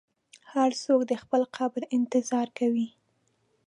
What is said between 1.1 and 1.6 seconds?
خپل